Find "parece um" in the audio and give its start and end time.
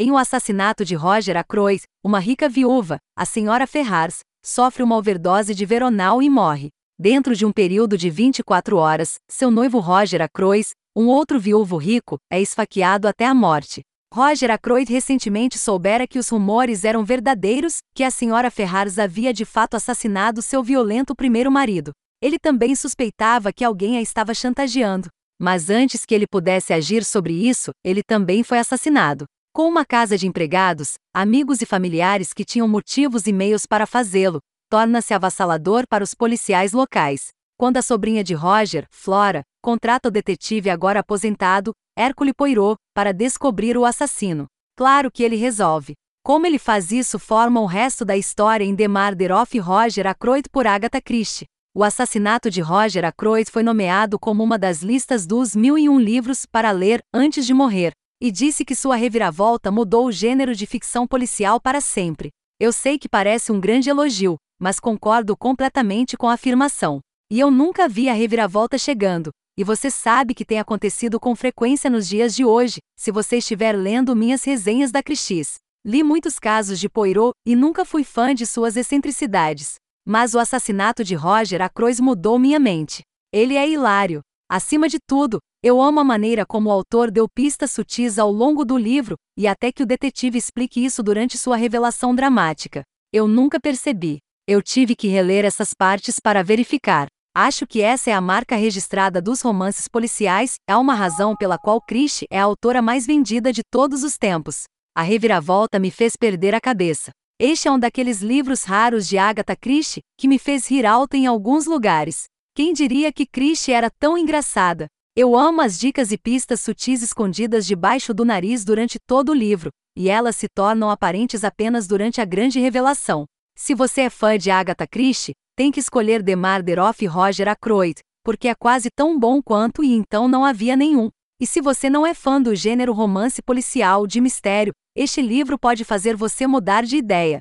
63.08-63.60